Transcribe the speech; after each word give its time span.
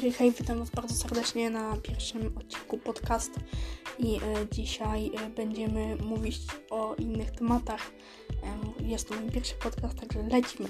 Hej, 0.00 0.12
hej, 0.12 0.32
witam 0.32 0.58
Was 0.58 0.70
bardzo 0.70 0.94
serdecznie 0.94 1.50
na 1.50 1.76
pierwszym 1.76 2.36
odcinku 2.36 2.78
podcastu 2.78 3.40
i 3.98 4.16
e, 4.16 4.20
dzisiaj 4.52 5.10
e, 5.14 5.30
będziemy 5.30 5.96
mówić 5.96 6.38
o 6.70 6.94
innych 6.94 7.30
tematach. 7.30 7.92
E, 8.80 8.84
jest 8.84 9.08
to 9.08 9.14
mój 9.14 9.30
pierwszy 9.30 9.54
podcast, 9.54 10.00
także 10.00 10.22
lecimy. 10.22 10.68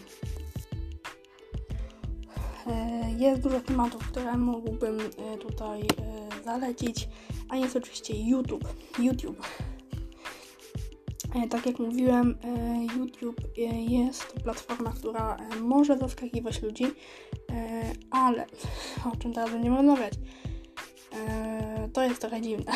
E, 2.66 3.10
jest 3.18 3.42
dużo 3.42 3.60
tematów, 3.60 4.08
które 4.08 4.36
mógłbym 4.36 5.00
e, 5.00 5.38
tutaj 5.38 5.80
e, 5.80 6.44
zalecić, 6.44 7.08
a 7.48 7.56
jest 7.56 7.76
oczywiście 7.76 8.14
YouTube. 8.16 8.64
YouTube. 8.98 9.46
Tak 11.50 11.66
jak 11.66 11.78
mówiłem, 11.78 12.38
YouTube 12.96 13.40
jest 13.88 14.34
to 14.34 14.40
platforma, 14.40 14.92
która 14.92 15.36
może 15.60 15.98
zaskakiwać 15.98 16.62
ludzi, 16.62 16.84
ale 18.14 18.46
o 19.12 19.16
czym 19.16 19.32
teraz 19.32 19.50
będziemy 19.50 19.76
rozmawiać? 19.76 20.12
E, 21.12 21.88
To 21.92 22.02
jest 22.02 22.20
trochę 22.20 22.40
dziwne. 22.40 22.72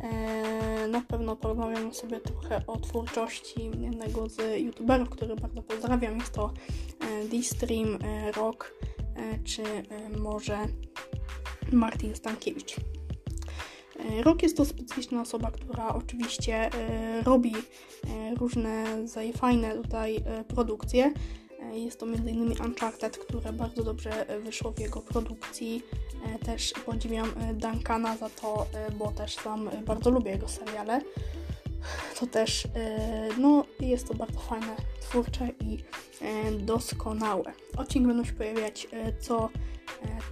E, 0.00 0.88
Na 0.88 1.00
pewno 1.00 1.36
porozmawiamy 1.36 1.94
sobie 1.94 2.20
trochę 2.20 2.62
o 2.66 2.76
twórczości 2.76 3.70
jednego 3.80 4.28
z 4.28 4.60
youtuberów, 4.60 5.08
który 5.10 5.36
bardzo 5.36 5.62
pozdrawiam. 5.62 6.18
Jest 6.18 6.32
to 6.32 6.52
e, 7.00 7.28
D-Stream, 7.28 7.98
e, 8.02 8.32
Rock, 8.32 8.72
e, 9.16 9.38
czy 9.44 9.62
może 10.18 10.58
Martin 11.72 12.14
Stankiewicz. 12.14 12.76
Rock 14.24 14.42
jest 14.42 14.56
to 14.56 14.64
specyficzna 14.64 15.20
osoba, 15.20 15.50
która 15.50 15.88
oczywiście 15.94 16.70
robi 17.24 17.54
różne 18.38 18.84
fajne 19.36 19.74
tutaj 19.74 20.24
produkcje. 20.48 21.12
Jest 21.76 22.00
to 22.00 22.06
m.in. 22.06 22.54
Uncharted, 22.64 23.18
które 23.18 23.52
bardzo 23.52 23.82
dobrze 23.82 24.28
e, 24.28 24.40
wyszło 24.40 24.72
w 24.72 24.78
jego 24.78 25.00
produkcji. 25.00 25.82
E, 26.24 26.38
Też 26.38 26.72
podziwiam 26.86 27.32
e, 27.40 27.54
Duncana 27.54 28.16
za 28.16 28.30
to, 28.30 28.66
bo 28.98 29.12
też 29.12 29.34
sam 29.34 29.70
bardzo 29.86 30.10
lubię 30.10 30.30
jego 30.30 30.48
seriale. 30.48 31.00
To 32.20 32.26
też, 32.26 32.68
no, 33.38 33.64
jest 33.80 34.08
to 34.08 34.14
bardzo 34.14 34.40
fajne, 34.40 34.76
twórcze 35.00 35.48
i 35.60 35.78
doskonałe. 36.58 37.52
Odcinki 37.76 38.06
będą 38.08 38.24
się 38.24 38.32
pojawiać 38.32 38.88
co 39.20 39.48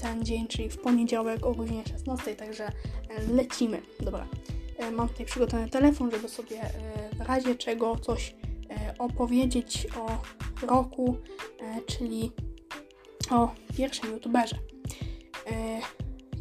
ten 0.01 0.25
dzień, 0.25 0.47
czyli 0.47 0.70
w 0.70 0.79
poniedziałek 0.79 1.47
o 1.47 1.55
godzinie 1.55 1.83
16, 1.86 2.36
także 2.36 2.73
lecimy. 3.29 3.83
Dobra, 4.01 4.27
mam 4.92 5.08
tutaj 5.08 5.27
przygotowany 5.27 5.70
telefon, 5.70 6.11
żeby 6.11 6.29
sobie 6.29 6.61
w 7.12 7.20
razie 7.20 7.55
czego 7.55 7.97
coś 7.97 8.34
opowiedzieć 8.98 9.86
o 10.00 10.22
roku, 10.67 11.17
e, 11.61 11.80
czyli 11.83 12.33
o 13.30 13.55
pierwszym 13.77 14.11
youtuberze. 14.12 14.56
E, 15.50 15.80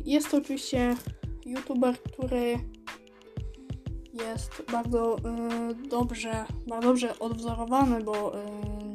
Jest 0.05 0.31
to 0.31 0.37
oczywiście 0.37 0.95
youtuber, 1.45 1.97
który 2.01 2.59
jest 4.13 4.63
bardzo 4.71 5.17
e, 5.17 5.73
dobrze, 5.89 6.45
bardzo 6.67 6.87
dobrze 6.87 7.19
odwzorowany, 7.19 8.03
bo 8.03 8.39
e, 8.39 8.47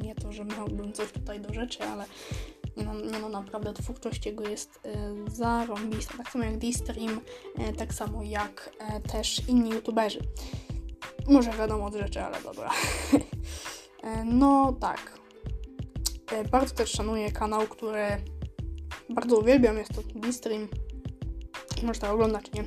nie 0.03 0.15
to, 0.15 0.33
że 0.33 0.45
miałbym 0.45 0.93
coś 0.93 1.13
tutaj 1.13 1.41
do 1.41 1.55
rzeczy, 1.55 1.85
ale 1.85 2.05
nie 2.77 2.85
no, 2.85 2.93
no 3.21 3.29
naprawdę 3.29 3.73
twórczość 3.73 4.27
jego 4.27 4.49
jest 4.49 4.81
e, 4.85 5.15
zarąbista. 5.31 6.15
Tak 6.17 6.31
samo 6.31 6.45
jak 6.45 6.59
D-Stream, 6.59 7.21
e, 7.59 7.73
tak 7.73 7.95
samo 7.95 8.23
jak 8.23 8.71
e, 8.79 9.01
też 9.01 9.49
inni 9.49 9.71
youtuberzy. 9.71 10.21
Może 11.29 11.51
wiadomo 11.51 11.85
od 11.87 11.95
rzeczy, 11.95 12.21
ale 12.21 12.43
dobra. 12.43 12.71
E, 14.03 14.25
no 14.25 14.73
tak. 14.81 15.19
E, 16.33 16.45
bardzo 16.45 16.75
też 16.75 16.91
szanuję 16.91 17.33
kanał, 17.33 17.61
który 17.61 18.07
bardzo 19.11 19.39
uwielbiam. 19.39 19.79
Jest 19.79 19.95
to 19.95 20.03
D-Stream. 20.15 20.69
Może 21.83 22.01
to 22.01 22.13
oglądać, 22.13 22.53
nie? 22.53 22.65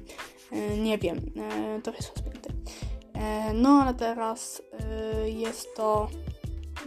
E, 0.58 0.78
nie 0.78 0.98
wiem. 0.98 1.32
To 1.84 1.92
jest 1.92 2.10
rozpięty. 2.10 2.54
E, 3.14 3.54
no 3.54 3.70
ale 3.70 3.94
teraz 3.94 4.62
jest 5.26 5.76
to 5.76 6.10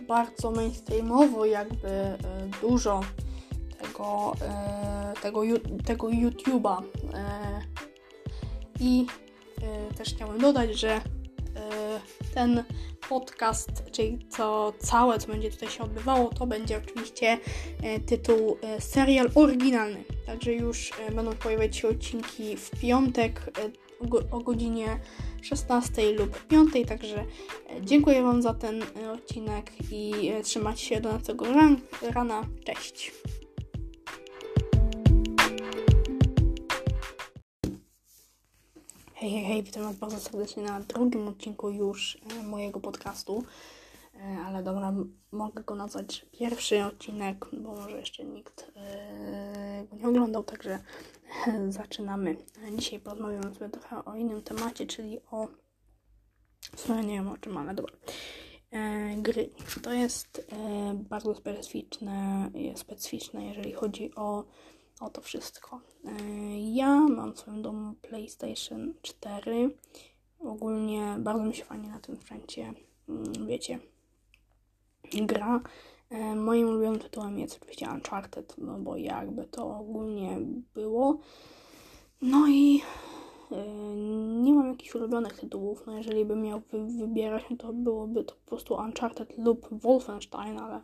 bardzo 0.08 0.50
mainstreamowo, 0.50 1.44
jakby 1.44 2.18
dużo 2.60 3.00
tego, 3.82 4.32
tego, 5.22 5.42
tego 5.84 6.06
YouTube'a. 6.06 6.82
I 8.80 9.06
też 9.96 10.08
chciałbym 10.08 10.40
dodać, 10.40 10.78
że 10.78 11.00
ten 12.34 12.64
podcast, 13.08 13.70
czyli 13.92 14.18
to 14.36 14.72
całe, 14.78 15.18
co 15.18 15.28
będzie 15.28 15.50
tutaj 15.50 15.68
się 15.70 15.84
odbywało, 15.84 16.28
to 16.28 16.46
będzie 16.46 16.78
oczywiście 16.78 17.38
e, 17.82 18.00
tytuł 18.00 18.58
e, 18.62 18.80
serial 18.80 19.30
oryginalny. 19.34 20.04
Także 20.26 20.52
już 20.52 20.90
będą 21.14 21.32
pojawiać 21.32 21.76
się 21.76 21.88
odcinki 21.88 22.56
w 22.56 22.70
piątek 22.70 23.60
o 24.00 24.06
go- 24.06 24.22
o 24.30 24.40
godzinie 24.40 25.00
16 25.42 26.12
lub 26.12 26.46
5, 26.46 26.72
także 26.88 27.24
dziękuję 27.82 28.22
Wam 28.22 28.42
za 28.42 28.54
ten 28.54 28.82
odcinek 29.14 29.70
i 29.92 30.32
trzymajcie 30.42 30.84
się 30.84 31.00
do 31.00 31.12
następnego 31.12 31.54
ran- 31.54 31.80
rana. 32.14 32.42
Cześć! 32.64 33.12
Hej, 39.24 39.32
hej, 39.32 39.44
hej, 39.44 39.62
witam 39.62 39.82
Was 39.82 39.96
bardzo 39.96 40.20
serdecznie 40.20 40.62
na 40.62 40.80
drugim 40.80 41.28
odcinku 41.28 41.70
już 41.70 42.18
e, 42.40 42.42
mojego 42.42 42.80
podcastu. 42.80 43.44
E, 44.14 44.38
Ale 44.46 44.62
dobra, 44.62 44.94
mogę 45.32 45.62
go 45.62 45.74
nazwać 45.74 46.26
pierwszy 46.32 46.84
odcinek, 46.84 47.46
bo 47.52 47.74
może 47.74 47.98
jeszcze 47.98 48.24
nikt 48.24 48.72
e, 48.76 49.86
go 49.90 49.96
nie 49.96 50.08
oglądał, 50.08 50.44
także 50.44 50.78
zaczynamy. 51.68 52.36
Dzisiaj 52.76 53.00
porozmawiamy 53.00 53.54
sobie 53.54 53.70
trochę 53.70 54.04
o 54.04 54.16
innym 54.16 54.42
temacie, 54.42 54.86
czyli 54.86 55.18
o. 55.30 55.48
W 56.76 56.80
sumie 56.80 57.02
nie 57.02 57.14
wiem 57.14 57.28
o 57.28 57.38
czym, 57.38 57.56
ale 57.56 57.74
dobra. 57.74 57.96
Gry. 59.16 59.50
To 59.82 59.92
jest 59.92 60.46
bardzo 60.94 61.34
specyficzne, 61.34 62.50
specyficzne, 62.74 63.46
jeżeli 63.46 63.72
chodzi 63.72 64.14
o, 64.14 64.44
o 65.00 65.10
to 65.10 65.20
wszystko. 65.20 65.80
E, 66.04 66.10
ja 66.58 67.00
mam 67.00 67.32
w 67.32 67.38
swoim 67.38 67.62
domu 67.62 67.94
PlayStation 68.02 68.94
4. 69.02 69.70
Ogólnie 70.40 71.16
bardzo 71.18 71.44
mi 71.44 71.54
się 71.54 71.64
fajnie 71.64 71.88
na 71.88 71.98
tym 71.98 72.16
sprzęcie, 72.16 72.72
mm, 73.08 73.46
wiecie, 73.46 73.78
gra. 75.12 75.60
E, 76.10 76.36
moim 76.36 76.68
ulubionym 76.68 77.00
tytułem 77.00 77.38
jest 77.38 77.56
oczywiście 77.56 77.88
Uncharted, 77.90 78.54
no 78.58 78.78
bo 78.78 78.96
jakby 78.96 79.44
to 79.44 79.76
ogólnie 79.76 80.38
było. 80.74 81.18
No 82.22 82.48
i 82.48 82.82
e, 83.52 83.66
nie 84.42 84.54
mam 84.54 84.68
jakichś 84.68 84.94
ulubionych 84.94 85.40
tytułów. 85.40 85.86
No 85.86 85.96
jeżeli 85.96 86.24
bym 86.24 86.42
miał 86.42 86.60
wy 86.60 86.86
wybierać, 86.86 87.44
no 87.50 87.56
to 87.56 87.72
byłoby 87.72 88.24
to 88.24 88.34
po 88.34 88.48
prostu 88.48 88.74
Uncharted 88.74 89.38
lub 89.38 89.68
Wolfenstein, 89.70 90.58
ale 90.58 90.80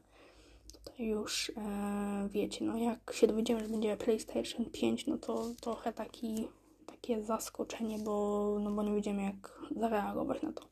już 0.99 1.53
e, 1.57 2.29
wiecie, 2.31 2.65
no 2.65 2.79
jak 2.79 3.13
się 3.13 3.27
dowiedziałem, 3.27 3.63
że 3.65 3.69
będzie 3.71 3.97
PlayStation 3.97 4.67
5, 4.73 5.07
no 5.07 5.19
to 5.19 5.55
trochę 5.61 5.93
taki, 5.93 6.49
takie 6.87 7.23
zaskoczenie, 7.23 7.99
bo, 7.99 8.57
no 8.61 8.71
bo 8.71 8.83
nie 8.83 8.95
wiedziałem 8.95 9.21
jak 9.21 9.61
zareagować 9.77 10.43
na 10.43 10.53
to. 10.53 10.63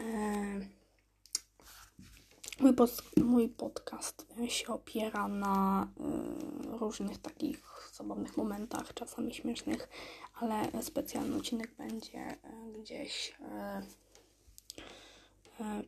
E, 0.00 0.04
Mój, 2.60 2.72
pos- 2.72 3.02
mój 3.16 3.48
podcast 3.48 4.26
e, 4.40 4.50
się 4.50 4.66
opiera 4.66 5.28
na 5.28 5.88
y, 6.74 6.78
różnych 6.78 7.18
takich 7.18 7.90
zabawnych 7.92 8.36
momentach, 8.36 8.94
czasami 8.94 9.34
śmiesznych, 9.34 9.88
ale 10.34 10.82
specjalny 10.82 11.36
odcinek 11.36 11.74
będzie 11.76 12.18
e, 12.18 12.36
gdzieś 12.80 13.34
e, 13.40 13.82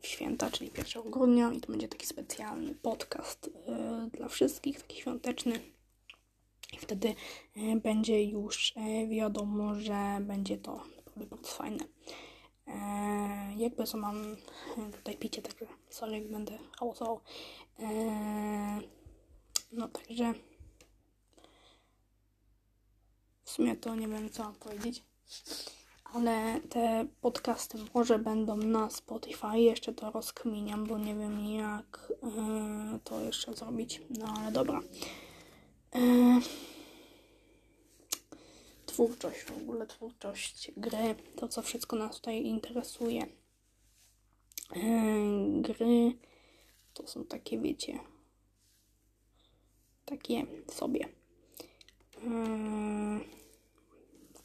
w 0.02 0.06
święta, 0.06 0.50
czyli 0.50 0.70
1 0.78 1.10
grudnia 1.10 1.52
i 1.52 1.60
to 1.60 1.72
będzie 1.72 1.88
taki 1.88 2.06
specjalny 2.06 2.74
podcast 2.74 3.50
e, 3.66 4.08
dla 4.12 4.28
wszystkich, 4.28 4.82
taki 4.82 4.96
świąteczny. 4.96 5.60
I 6.72 6.76
wtedy 6.76 7.14
e, 7.56 7.76
będzie 7.76 8.24
już 8.24 8.72
e, 8.76 9.08
wiadomo, 9.08 9.74
że 9.74 10.18
będzie 10.20 10.58
to 10.58 10.82
bardzo 11.16 11.48
fajne. 11.48 11.84
E, 12.66 13.54
jakby 13.56 13.84
co 13.84 13.98
mam 13.98 14.36
e, 14.78 14.92
tutaj 14.92 15.16
picie, 15.16 15.42
także 15.42 15.66
sorry, 15.90 16.20
będę 16.20 16.58
hałasował. 16.78 17.20
E, 17.78 18.80
no 19.72 19.88
także 19.88 20.34
w 23.44 23.50
sumie 23.50 23.76
to 23.76 23.94
nie 23.94 24.08
wiem 24.08 24.30
co 24.30 24.52
powiedzieć, 24.60 25.02
ale 26.14 26.60
te 26.60 27.06
podcasty 27.20 27.78
może 27.94 28.18
będą 28.18 28.56
na 28.56 28.90
Spotify, 28.90 29.58
jeszcze 29.58 29.92
to 29.92 30.10
rozkminiam, 30.10 30.86
bo 30.86 30.98
nie 30.98 31.14
wiem 31.14 31.46
jak 31.46 32.12
e, 32.22 32.98
to 33.04 33.20
jeszcze 33.20 33.54
zrobić, 33.54 34.02
no 34.18 34.34
ale 34.38 34.52
dobra. 34.52 34.80
E, 35.94 36.00
twórczość, 38.86 39.42
w 39.44 39.56
ogóle 39.56 39.86
twórczość 39.86 40.72
gry, 40.76 41.14
to 41.36 41.48
co 41.48 41.62
wszystko 41.62 41.96
nas 41.96 42.16
tutaj 42.16 42.44
interesuje. 42.44 43.26
E, 44.76 44.80
gry 45.60 46.12
to 46.94 47.06
są 47.06 47.24
takie, 47.24 47.58
wiecie, 47.58 47.98
takie 50.04 50.46
sobie. 50.68 51.08
Yy, 52.22 53.20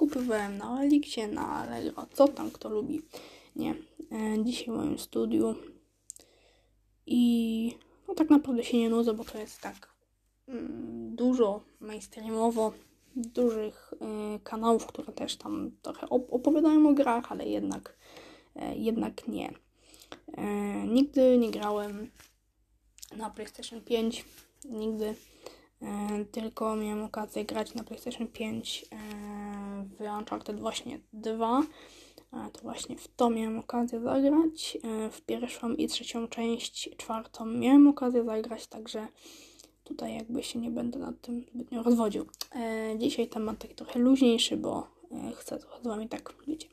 kupowałem 0.01 0.57
na 0.57 0.83
Elixie, 0.83 1.27
na 1.27 1.48
Allegro, 1.48 2.06
co 2.13 2.27
tam 2.27 2.51
kto 2.51 2.69
lubi. 2.69 3.01
Nie. 3.56 3.75
Yy, 4.12 4.44
dzisiaj 4.44 4.65
w 4.65 4.77
moim 4.77 5.00
studiu 5.00 5.56
i 7.06 7.75
no 8.07 8.13
tak 8.15 8.30
naprawdę 8.30 8.63
się 8.63 8.77
nie 8.77 8.89
nudzę, 8.89 9.13
bo 9.13 9.24
to 9.25 9.38
jest 9.38 9.62
tak 9.62 9.94
mm, 10.48 11.15
dużo 11.15 11.62
mainstreamowo, 11.80 12.74
dużych 13.15 13.94
y, 13.94 14.39
kanałów, 14.39 14.86
które 14.86 15.13
też 15.13 15.36
tam 15.36 15.71
trochę 15.81 16.09
op 16.09 16.33
opowiadają 16.33 16.89
o 16.89 16.94
grach, 16.94 17.31
ale 17.31 17.45
jednak, 17.48 17.98
y, 18.56 18.75
jednak 18.75 19.27
nie. 19.27 19.53
Nigdy 20.88 21.38
nie 21.38 21.51
grałem 21.51 22.12
na 23.18 23.30
PlayStation 23.30 23.81
5, 23.81 24.25
nigdy 24.65 25.15
tylko 26.31 26.75
miałem 26.75 27.03
okazję 27.03 27.45
grać 27.45 27.74
na 27.74 27.83
PlayStation 27.83 28.27
5 28.27 28.86
w 29.81 30.01
Uncharted 30.19 30.59
właśnie 30.59 30.99
2. 31.13 31.61
To 32.53 32.61
właśnie 32.61 32.97
w 32.97 33.07
to 33.07 33.29
miałem 33.29 33.59
okazję 33.59 34.01
zagrać. 34.01 34.77
W 35.11 35.21
pierwszą 35.21 35.73
i 35.73 35.87
trzecią 35.87 36.27
część, 36.27 36.89
czwartą 36.97 37.45
miałem 37.45 37.87
okazję 37.87 38.23
zagrać, 38.23 38.67
także 38.67 39.07
tutaj 39.83 40.15
jakby 40.15 40.43
się 40.43 40.59
nie 40.59 40.71
będę 40.71 40.99
nad 40.99 41.21
tym 41.21 41.45
zbytnio 41.53 41.83
rozwodził. 41.83 42.25
E, 42.55 42.95
dzisiaj 42.97 43.27
temat 43.27 43.57
taki 43.59 43.75
trochę 43.75 43.99
luźniejszy, 43.99 44.57
bo 44.57 44.87
e, 45.11 45.31
chcę 45.35 45.59
trochę 45.59 45.83
z 45.83 45.87
Wami 45.87 46.09
tak, 46.09 46.33
wiecie, 46.47 46.67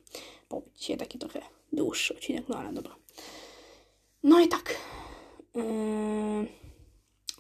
pobyć 0.49 0.79
dzisiaj 0.79 0.97
taki 0.97 1.19
trochę 1.19 1.41
dłuższy 1.73 2.15
odcinek, 2.15 2.49
no 2.49 2.59
ale 2.59 2.73
dobra. 2.73 2.97
No 4.23 4.41
i 4.41 4.49
tak. 4.49 4.77
E, 5.57 5.63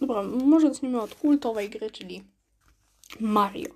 dobra, 0.00 0.22
może 0.22 0.68
zaczniemy 0.68 1.00
od 1.00 1.14
kultowej 1.14 1.70
gry, 1.70 1.90
czyli 1.90 2.22
Mario. 3.20 3.70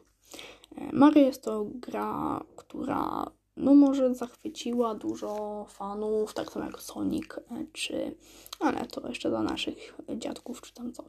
Mario 0.93 1.23
jest 1.23 1.43
to 1.43 1.67
gra, 1.75 2.41
która 2.57 3.31
no 3.57 3.75
może 3.75 4.15
zachwyciła 4.15 4.95
dużo 4.95 5.65
fanów, 5.69 6.35
tak 6.35 6.53
samo 6.53 6.65
jak 6.65 6.83
Sonic, 6.83 7.27
e, 7.39 7.67
czy 7.73 8.15
ale 8.61 8.87
to 8.87 9.09
jeszcze 9.09 9.31
dla 9.31 9.43
naszych 9.43 9.95
dziadków, 10.19 10.61
czy 10.61 10.75
tam 10.75 10.93
co. 10.93 11.05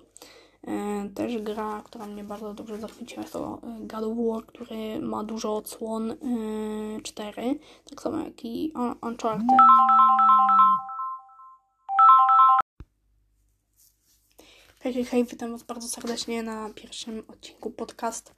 E, 0.67 1.09
też 1.15 1.37
gra, 1.37 1.81
która 1.85 2.05
mnie 2.05 2.23
bardzo 2.23 2.53
dobrze 2.53 2.77
zachwyciła, 2.77 3.21
jest 3.21 3.33
to 3.33 3.59
e, 3.63 3.87
God 3.87 4.03
of 4.03 4.17
War, 4.17 4.45
który 4.45 4.99
ma 4.99 5.23
dużo 5.23 5.55
odsłon 5.55 6.15
4, 7.03 7.41
e, 7.41 7.55
tak 7.89 8.01
samo 8.01 8.17
jak 8.17 8.45
i 8.45 8.73
Uncharted. 9.01 9.47
Hej, 14.79 15.05
hej, 15.05 15.25
witam 15.25 15.51
Was 15.51 15.63
bardzo 15.63 15.87
serdecznie 15.87 16.43
na 16.43 16.69
pierwszym 16.75 17.23
odcinku 17.27 17.71
podcast 17.71 18.35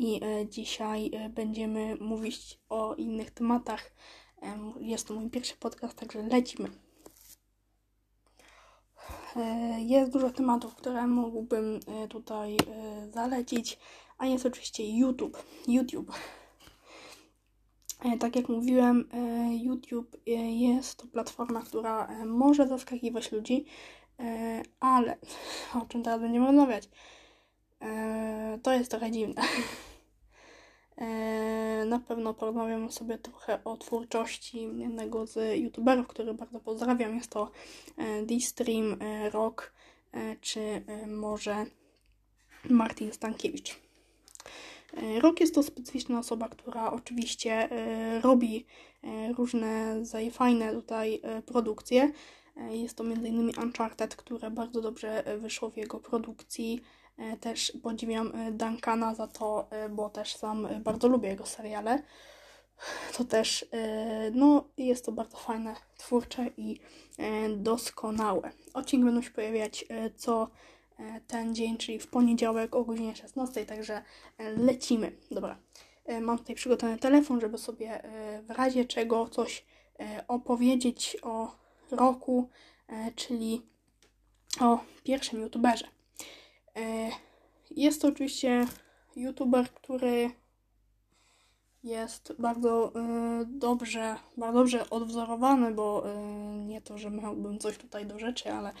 i 0.00 0.20
e, 0.24 0.48
dzisiaj 0.48 1.10
e, 1.14 1.28
będziemy 1.28 1.96
mówić 1.96 2.58
o 2.68 2.94
innych 2.94 3.30
tematach. 3.30 3.92
E, 4.42 4.72
jest 4.80 5.08
to 5.08 5.14
mój 5.14 5.30
pierwszy 5.30 5.56
podcast, 5.56 5.98
także 5.98 6.22
lecimy. 6.22 6.68
Jest 9.78 10.12
dużo 10.12 10.30
tematów, 10.30 10.74
które 10.74 11.06
mógłbym 11.06 11.80
tutaj 12.08 12.56
zalecić, 13.10 13.78
a 14.18 14.26
jest 14.26 14.46
oczywiście 14.46 14.98
YouTube. 14.98 15.44
YouTube. 15.68 16.12
Tak 18.20 18.36
jak 18.36 18.48
mówiłem, 18.48 19.08
YouTube 19.62 20.16
jest 20.54 20.96
to 20.96 21.06
platforma, 21.06 21.62
która 21.62 22.24
może 22.26 22.68
zaskakiwać 22.68 23.32
ludzi, 23.32 23.64
ale 24.80 25.18
o 25.82 25.86
czym 25.86 26.02
teraz 26.02 26.20
będziemy 26.20 26.46
rozmawiać? 26.46 26.88
To 28.62 28.72
jest 28.72 28.90
trochę 28.90 29.10
dziwne. 29.10 29.42
E, 30.98 31.84
na 31.86 31.98
pewno 31.98 32.34
porozmawiamy 32.34 32.92
sobie 32.92 33.18
trochę 33.18 33.64
o 33.64 33.76
twórczości 33.76 34.68
jednego 34.78 35.26
z 35.26 35.58
youtuberów, 35.58 36.06
który 36.06 36.34
bardzo 36.34 36.60
pozdrawiam. 36.60 37.16
Jest 37.16 37.30
to 37.30 37.50
e, 37.96 38.22
D-Stream, 38.22 38.96
e, 39.00 39.30
Rock, 39.30 39.72
czy 40.40 40.82
może 41.06 41.66
Martin 42.70 43.12
Stankiewicz. 43.12 43.80
Rock 45.20 45.40
jest 45.40 45.54
to 45.54 45.62
specyficzna 45.62 46.18
osoba, 46.18 46.48
która 46.48 46.92
oczywiście 46.92 47.68
robi 48.22 48.66
różne 49.38 50.02
fajne 50.32 50.72
tutaj 50.72 51.22
produkcje. 51.46 52.12
Jest 52.70 52.96
to 52.96 53.04
m.in. 53.04 53.52
Uncharted, 53.62 54.16
które 54.16 54.50
bardzo 54.50 54.80
dobrze 54.80 55.24
wyszło 55.38 55.70
w 55.70 55.76
jego 55.76 56.00
produkcji. 56.00 56.80
E, 57.20 57.36
też 57.36 57.72
podziwiam 57.82 58.32
e, 58.34 58.52
Duncana 58.52 59.14
za 59.14 59.26
to, 59.26 59.66
e, 59.70 59.88
bo 59.88 60.10
też 60.10 60.36
sam 60.36 60.68
bardzo 60.80 61.08
lubię 61.08 61.28
jego 61.28 61.46
seriale. 61.46 62.02
To 63.16 63.24
też, 63.24 63.66
no, 64.32 64.64
jest 64.76 65.06
to 65.06 65.12
bardzo 65.12 65.36
fajne, 65.36 65.76
twórcze 65.98 66.50
i 66.56 66.80
doskonałe. 67.56 68.52
Odcinki 68.74 69.04
będą 69.04 69.22
się 69.22 69.30
pojawiać 69.30 69.84
co 70.16 70.48
ten 71.26 71.54
dzień, 71.54 71.76
czyli 71.76 71.98
w 71.98 72.06
poniedziałek 72.06 72.76
o 72.76 72.84
godzinie 72.84 73.16
16, 73.16 73.66
także 73.66 74.02
lecimy. 74.56 75.12
Dobra, 75.30 75.58
mam 76.20 76.38
tutaj 76.38 76.54
przygotowany 76.54 76.98
telefon, 76.98 77.40
żeby 77.40 77.58
sobie 77.58 78.02
w 78.42 78.50
razie 78.50 78.84
czego 78.84 79.28
coś 79.28 79.64
opowiedzieć 80.28 81.16
o 81.22 81.56
roku, 81.90 82.48
czyli 83.16 83.62
o 84.60 84.78
pierwszym 85.04 85.40
youtuberze. 85.40 85.99
E, 86.80 87.10
jest 87.70 88.02
to 88.02 88.08
oczywiście 88.08 88.66
youtuber, 89.16 89.70
który 89.70 90.30
jest 91.84 92.32
bardzo 92.38 92.92
y, 93.42 93.46
dobrze, 93.46 94.16
bardzo 94.36 94.58
dobrze 94.58 94.90
odwzorowany, 94.90 95.74
bo 95.74 96.04
y, 96.10 96.64
nie 96.64 96.80
to, 96.80 96.98
że 96.98 97.10
miałbym 97.10 97.58
coś 97.58 97.78
tutaj 97.78 98.06
do 98.06 98.18
rzeczy, 98.18 98.52
ale 98.52 98.72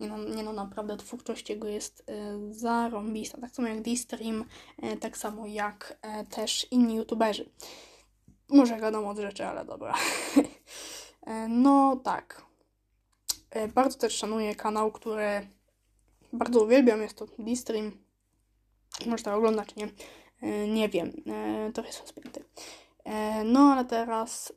nie 0.00 0.08
no, 0.08 0.18
nie 0.18 0.42
no 0.42 0.52
naprawdę 0.52 0.96
twórczość 0.96 1.50
jego 1.50 1.68
jest 1.68 2.04
zarąbista. 2.50 3.40
Tak 3.40 3.50
samo 3.50 3.68
jak 3.68 3.82
D-Stream, 3.82 4.44
tak 5.00 5.16
samo 5.16 5.46
jak 5.46 5.98
też 6.30 6.66
inni 6.70 6.94
youtuberzy. 6.94 7.50
Może 8.48 8.76
wiadomo 8.80 9.10
od 9.10 9.18
rzeczy, 9.18 9.46
ale 9.46 9.64
dobra. 9.64 9.94
no 11.48 11.96
tak. 11.96 12.42
bardzo 13.74 13.98
też 13.98 14.12
szanuję 14.16 14.54
kanał, 14.54 14.92
który 14.92 15.48
bardzo 16.32 16.62
uwielbiam, 16.62 17.02
jest 17.02 17.18
to 17.18 17.26
D-Stream. 17.38 17.92
Może 19.06 19.24
to 19.24 19.34
oglądać, 19.34 19.76
nie? 19.76 19.88
E, 20.42 20.68
nie 20.68 20.88
wiem, 20.88 21.12
e, 21.26 21.72
to 21.72 21.82
jest 21.84 22.00
rozpięty. 22.00 22.44
E, 23.04 23.44
no 23.44 23.60
ale 23.60 23.84
teraz 23.84 24.52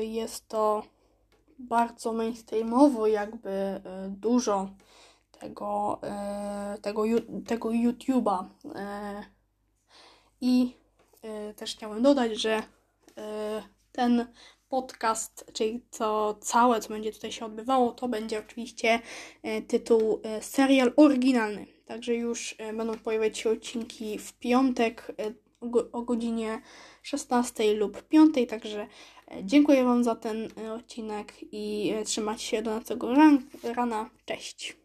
jest 0.00 0.48
to 0.48 0.82
bardzo 1.58 2.12
mainstreamowo, 2.12 3.06
jakby 3.06 3.80
dużo 4.08 4.70
tego, 5.40 6.00
tego, 6.82 7.04
tego 7.46 7.68
YouTube'a. 7.68 8.44
I 10.40 10.76
też 11.56 11.74
chciałem 11.74 12.02
dodać, 12.02 12.40
że 12.40 12.62
ten 13.92 14.26
podcast, 14.72 15.50
czyli 15.52 15.80
to 15.98 16.38
całe, 16.40 16.80
co 16.80 16.88
będzie 16.88 17.12
tutaj 17.12 17.32
się 17.32 17.44
odbywało, 17.44 17.92
to 17.92 18.08
będzie 18.08 18.38
oczywiście 18.38 19.00
e, 19.42 19.62
tytuł 19.62 20.20
e, 20.22 20.42
serial 20.42 20.92
oryginalny. 20.96 21.66
Także 21.86 22.14
już 22.14 22.54
e, 22.58 22.72
będą 22.72 22.98
pojawiać 22.98 23.38
się 23.38 23.50
odcinki 23.50 24.18
w 24.18 24.32
piątek 24.32 25.12
o 25.92 26.02
godzinie 26.02 26.60
16 27.02 27.74
lub 27.74 28.02
5. 28.02 28.34
Także 28.48 28.86
dziękuję 29.42 29.84
Wam 29.84 30.04
za 30.04 30.14
ten 30.14 30.48
odcinek 30.76 31.34
i 31.52 31.92
trzymajcie 32.04 32.42
się 32.42 32.62
do 32.62 32.70
następnego 32.70 33.14
rana. 33.74 34.10
Cześć. 34.24 34.81